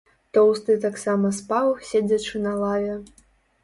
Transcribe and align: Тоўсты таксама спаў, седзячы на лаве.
Тоўсты 0.37 0.77
таксама 0.85 1.33
спаў, 1.41 1.71
седзячы 1.93 2.37
на 2.51 2.59
лаве. 2.67 2.93